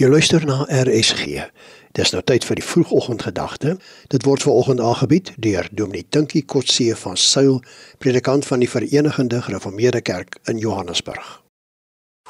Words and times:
Jy 0.00 0.08
luister 0.08 0.40
na 0.48 0.62
RSG. 0.64 1.42
Dis 1.92 2.10
nou 2.14 2.22
tyd 2.24 2.46
vir 2.48 2.56
die 2.56 2.64
vroegoggendgedagte. 2.64 3.74
Dit 4.08 4.22
word 4.24 4.40
veraloggend 4.40 4.80
aangebied 4.80 5.34
deur 5.44 5.68
Dominee 5.76 6.06
Tinkie 6.08 6.40
Kotse 6.48 6.94
van 7.02 7.20
Sail, 7.20 7.58
predikant 8.00 8.48
van 8.48 8.64
die 8.64 8.70
Verenigde 8.72 9.42
Gereformeerde 9.44 10.00
Kerk 10.00 10.38
in 10.48 10.56
Johannesburg. 10.56 11.42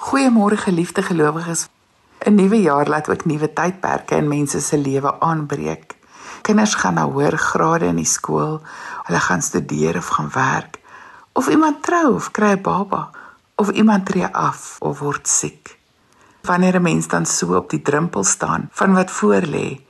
Goeiemôre 0.03 0.59
geliefde 0.59 1.06
gelowiges. 1.06 1.69
'n 2.27 2.35
Nuwe 2.35 2.61
jaar 2.61 2.88
laat 2.88 3.09
ook 3.09 3.25
nuwe 3.25 3.53
tydperke 3.53 4.17
in 4.17 4.29
mense 4.29 4.61
se 4.61 4.79
lewe 4.79 5.21
aanbreek. 5.21 5.95
Kinders 6.43 6.75
gaan 6.75 6.95
na 6.95 7.07
hoër 7.07 7.39
grade 7.39 7.87
in 7.87 8.03
die 8.03 8.13
skool, 8.19 8.61
hulle 9.07 9.21
gaan 9.21 9.43
studeer 9.43 9.97
of 9.97 10.07
gaan 10.07 10.31
werk, 10.35 10.81
of 11.33 11.49
iemand 11.49 11.83
trou 11.83 12.15
of 12.15 12.31
kry 12.31 12.53
'n 12.53 12.63
baba, 12.63 13.11
of 13.55 13.71
iemand 13.71 14.07
tree 14.07 14.27
af 14.27 14.77
of 14.81 14.99
word 14.99 15.29
siek 15.29 15.79
wanneer 16.43 16.77
'n 16.77 16.83
mens 16.83 17.09
dan 17.09 17.27
so 17.27 17.56
op 17.56 17.70
die 17.70 17.83
drempel 17.83 18.25
staan 18.25 18.69
van 18.70 18.93
wat 18.93 19.11
voor 19.11 19.43
lê 19.43 19.80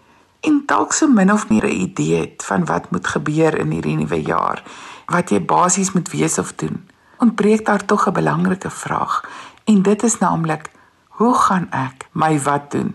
en 0.40 0.62
dalk 0.66 0.92
so 0.92 1.08
min 1.08 1.32
of 1.32 1.48
meer 1.48 1.64
'n 1.64 1.80
idee 1.80 2.20
het 2.20 2.44
van 2.44 2.64
wat 2.64 2.90
moet 2.90 3.06
gebeur 3.06 3.58
in 3.58 3.70
hierdie 3.70 3.96
nuwe 3.96 4.22
jaar, 4.22 4.62
wat 5.06 5.30
jy 5.30 5.44
basies 5.44 5.92
moet 5.92 6.10
wees 6.10 6.38
of 6.38 6.52
doen, 6.54 6.88
ontbreek 7.18 7.66
daar 7.66 7.84
tog 7.84 8.06
'n 8.06 8.12
belangrike 8.12 8.70
vraag 8.70 9.24
en 9.64 9.82
dit 9.82 10.02
is 10.02 10.18
naamlik 10.18 10.70
hoe 11.08 11.34
gaan 11.34 11.66
ek 11.70 12.08
my 12.12 12.40
wat 12.40 12.70
doen? 12.70 12.94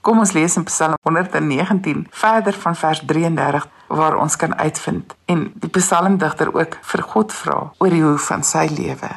Kom 0.00 0.18
ons 0.18 0.32
lees 0.32 0.56
in 0.56 0.64
Psalm 0.64 0.94
119 1.02 2.06
verder 2.10 2.52
van 2.52 2.76
vers 2.76 3.02
33 3.06 3.68
waar 3.86 4.16
ons 4.16 4.36
kan 4.36 4.54
uitvind 4.54 5.14
en 5.26 5.52
die 5.54 5.70
psalmdigter 5.70 6.54
ook 6.54 6.78
vir 6.80 7.02
God 7.02 7.32
vra 7.32 7.72
oor 7.78 7.90
die 7.90 8.02
hoe 8.02 8.18
van 8.18 8.44
sy 8.44 8.68
lewe. 8.70 9.10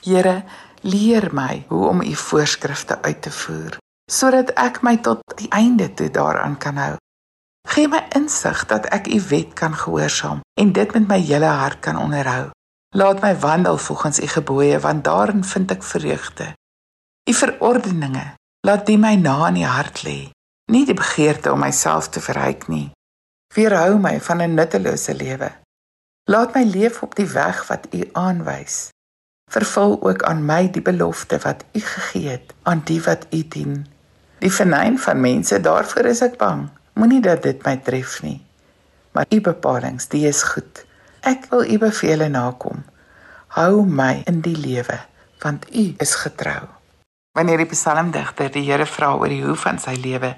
Here, 0.00 0.44
leer 0.84 1.30
my 1.32 1.64
hoe 1.68 1.88
om 1.88 2.02
u 2.02 2.14
voorskrifte 2.14 3.02
uit 3.02 3.22
te 3.22 3.30
voer 3.30 3.78
sodat 4.12 4.50
ek 4.60 4.82
my 4.84 4.98
tot 5.00 5.22
die 5.38 5.48
einde 5.48 5.86
toe 5.96 6.10
daaraan 6.12 6.58
kan 6.60 6.76
hou. 6.76 6.96
Gee 7.72 7.88
my 7.88 8.02
insig 8.12 8.66
dat 8.68 8.84
ek 8.92 9.08
u 9.08 9.20
wet 9.30 9.54
kan 9.56 9.72
gehoorsaam 9.72 10.42
en 10.60 10.72
dit 10.76 10.92
met 10.92 11.08
my 11.08 11.18
hele 11.24 11.48
hart 11.48 11.80
kan 11.80 11.96
onderhou. 11.96 12.50
Laat 12.96 13.22
my 13.24 13.32
wandel 13.40 13.78
volgens 13.78 14.20
u 14.20 14.26
gebooie 14.26 14.78
want 14.80 15.04
daarin 15.04 15.44
vind 15.44 15.70
ek 15.70 15.82
vreugde. 15.82 16.52
U 17.30 17.32
verordeninge 17.32 18.34
laat 18.60 18.86
dit 18.86 19.00
my 19.00 19.14
na 19.16 19.48
in 19.48 19.62
die 19.62 19.66
hart 19.66 20.04
lê. 20.04 20.18
Nie 20.72 20.84
die 20.84 20.96
begeerte 20.96 21.52
om 21.52 21.64
myself 21.64 22.08
te 22.08 22.20
verryk 22.20 22.68
nie. 22.68 22.90
Weerhou 23.56 23.98
my 23.98 24.20
van 24.20 24.42
'n 24.42 24.54
nuttelose 24.54 25.14
lewe. 25.14 25.52
Laat 26.28 26.54
my 26.54 26.64
leef 26.64 27.02
op 27.02 27.14
die 27.14 27.28
weg 27.28 27.66
wat 27.66 27.86
u 27.92 28.08
aanwys 28.12 28.92
vervul 29.54 29.98
ook 30.02 30.22
aan 30.26 30.42
my 30.46 30.66
die 30.70 30.82
belofte 30.82 31.38
wat 31.44 31.64
u 31.72 31.80
gegee 31.80 32.28
het 32.28 32.54
aan 32.62 32.82
die 32.84 33.00
wat 33.02 33.26
u 33.30 33.42
dien. 33.48 33.84
Die 34.42 34.52
vernyn 34.52 34.98
van 34.98 35.20
mense, 35.20 35.60
daarvoor 35.60 36.10
is 36.10 36.22
ek 36.26 36.38
bang. 36.40 36.66
Moenie 36.98 37.22
dat 37.22 37.42
dit 37.46 37.62
my 37.66 37.76
tref 37.86 38.18
nie. 38.22 38.40
Maar 39.14 39.30
u 39.30 39.40
bepalinge, 39.40 40.02
die 40.10 40.26
is 40.26 40.42
goed. 40.42 40.84
Ek 41.22 41.46
wil 41.50 41.62
u 41.64 41.78
beveel 41.78 42.26
nakom. 42.28 42.82
Hou 43.54 43.84
my 43.86 44.24
in 44.26 44.40
die 44.42 44.56
lewe, 44.58 44.98
want 45.42 45.68
u 45.70 45.84
is 46.02 46.14
getrou. 46.24 46.66
Wanneer 47.34 47.62
die 47.62 47.70
psalmdigter 47.70 48.50
die 48.54 48.64
Here 48.66 48.86
vra 48.86 49.12
oor 49.18 49.30
die 49.30 49.42
hoe 49.42 49.56
van 49.58 49.78
sy 49.82 49.94
lewe, 49.98 50.34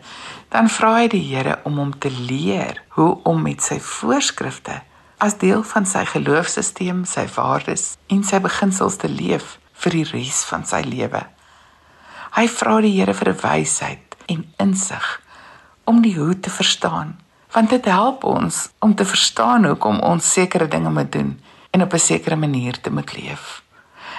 dan 0.53 0.69
vra 0.73 0.95
hy 1.01 1.09
die 1.13 1.25
Here 1.25 1.59
om 1.69 1.81
hom 1.81 1.97
te 2.01 2.13
leer 2.13 2.83
hoe 2.97 3.15
om 3.29 3.43
met 3.45 3.65
sy 3.65 3.81
voorskrifte 3.81 4.81
as 5.19 5.39
deel 5.41 5.63
van 5.63 5.87
sy 5.89 6.05
geloofsisteem, 6.05 7.05
sy 7.09 7.25
waardes 7.37 7.97
en 8.13 8.23
sy 8.25 8.41
beginsels 8.45 8.99
te 9.01 9.09
leef 9.09 9.57
vir 9.83 9.99
die 9.99 10.07
res 10.11 10.43
van 10.49 10.67
sy 10.69 10.83
lewe. 10.85 11.23
Hy 12.37 12.47
vra 12.53 12.81
die 12.85 12.93
Here 12.99 13.15
vir 13.17 13.33
wysheid 13.41 14.17
en 14.29 14.45
insig 14.61 15.07
om 15.87 16.03
die 16.03 16.17
hoe 16.19 16.35
te 16.41 16.51
verstaan, 16.51 17.15
want 17.55 17.71
dit 17.71 17.85
help 17.89 18.25
ons 18.29 18.67
om 18.85 18.93
te 18.99 19.07
verstaan 19.07 19.65
hoekom 19.65 20.03
ons 20.05 20.33
sekere 20.33 20.67
dinge 20.69 20.91
moet 20.91 21.13
doen 21.13 21.37
en 21.71 21.83
op 21.83 21.95
'n 21.95 21.99
sekere 21.99 22.37
manier 22.37 22.81
te 22.81 22.91
moet 22.91 23.13
leef. 23.17 23.63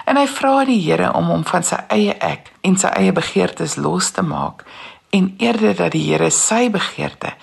En 0.05 0.17
hy 0.17 0.27
vra 0.27 0.65
die 0.65 0.81
Here 0.81 1.13
om 1.13 1.25
hom 1.25 1.43
van 1.43 1.63
sy 1.63 1.77
eie 1.89 2.13
ek 2.19 2.51
en 2.61 2.77
sy 2.77 2.87
eie 2.87 3.11
begeertes 3.11 3.75
los 3.75 4.11
te 4.11 4.21
maak 4.21 4.63
en 5.09 5.35
eerder 5.37 5.75
dat 5.75 5.91
die 5.91 6.07
Here 6.11 6.31
sy 6.31 6.69
begeerte 6.69 7.33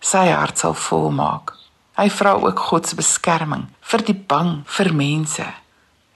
sy 0.00 0.28
hart 0.28 0.58
sal 0.58 0.74
volmaak 0.74 1.55
Hy 1.96 2.10
vra 2.12 2.34
ook 2.36 2.58
God 2.60 2.84
se 2.84 2.96
beskerming 2.96 3.62
vir 3.80 4.02
die 4.04 4.16
bang 4.28 4.50
vir 4.68 4.90
mense. 4.92 5.46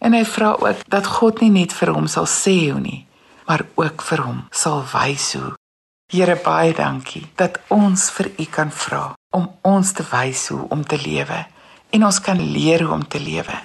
En 0.05 0.13
hy 0.13 0.27
vra 0.29 0.51
ook 0.61 0.83
dat 0.93 1.07
God 1.09 1.41
nie 1.41 1.49
net 1.55 1.73
vir 1.73 1.95
hom 1.97 2.09
sal 2.09 2.29
sê 2.29 2.57
hoe 2.69 2.81
nie, 2.81 3.07
maar 3.49 3.65
ook 3.81 4.05
vir 4.05 4.23
hom 4.27 4.43
sal 4.53 4.85
wys 4.93 5.31
hoe. 5.39 5.55
Here 6.13 6.37
baie 6.45 6.75
dankie 6.77 7.25
dat 7.41 7.57
ons 7.73 8.11
vir 8.13 8.29
U 8.37 8.47
kan 8.53 8.75
vra 8.75 9.15
om 9.33 9.49
ons 9.65 9.95
te 9.97 10.05
wys 10.13 10.49
hoe 10.53 10.69
om 10.69 10.85
te 10.85 11.01
lewe 11.01 11.41
en 11.97 12.05
ons 12.05 12.21
kan 12.29 12.37
leer 12.37 12.85
hoe 12.85 12.93
om 12.99 13.09
te 13.09 13.23
lewe. 13.23 13.57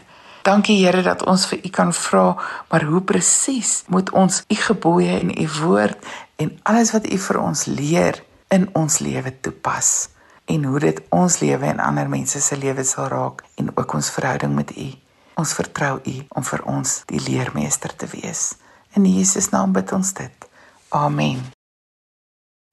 Dankie 0.47 0.79
Here 0.85 1.03
dat 1.03 1.27
ons 1.27 1.49
vir 1.51 1.67
U 1.67 1.69
kan 1.73 1.93
vra, 1.93 2.25
maar 2.71 2.87
hoe 2.87 3.03
presies 3.03 3.81
moet 3.91 4.11
ons 4.15 4.43
U 4.47 4.55
gebooie 4.55 5.19
en 5.19 5.35
U 5.35 5.47
woord 5.59 6.11
en 6.39 6.55
alles 6.63 6.95
wat 6.95 7.11
U 7.11 7.17
vir 7.27 7.43
ons 7.43 7.67
leer 7.67 8.23
in 8.55 8.69
ons 8.71 9.01
lewe 9.03 9.35
toepas? 9.41 10.14
En 10.45 10.63
hoe 10.63 10.79
dit 10.79 11.01
ons 11.09 11.39
lewe 11.39 11.65
en 11.65 11.79
ander 11.79 12.09
mense 12.09 12.41
se 12.41 12.57
lewens 12.57 12.93
sal 12.95 13.07
raak 13.07 13.43
en 13.55 13.71
ook 13.77 13.93
ons 13.93 14.11
verhouding 14.11 14.55
met 14.55 14.71
U. 14.77 14.87
Ons 15.35 15.53
vertrou 15.53 15.99
U 16.03 16.15
om 16.29 16.43
vir 16.43 16.63
ons 16.69 17.01
die 17.11 17.21
leermeester 17.27 17.95
te 17.95 18.07
wees. 18.13 18.53
In 18.95 19.05
Jesus 19.05 19.49
naam 19.49 19.73
bid 19.75 19.91
ons 19.91 20.13
dit. 20.13 20.49
Amen. 20.89 21.43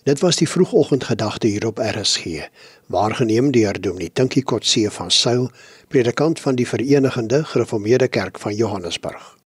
Dit 0.02 0.18
was 0.20 0.36
die 0.36 0.48
vroegoggendgedagte 0.48 1.46
hier 1.46 1.66
op 1.66 1.78
RSG, 1.78 2.48
waargeneem 2.86 3.50
deur 3.54 3.80
Dominee 3.80 4.12
Tinkie 4.12 4.42
Kotse 4.42 4.90
van 4.90 5.10
Sail, 5.10 5.50
predikant 5.88 6.40
van 6.40 6.58
die 6.58 6.66
Verenigde 6.66 7.44
Gereformeerde 7.44 8.08
Kerk 8.08 8.38
van 8.38 8.54
Johannesburg. 8.54 9.41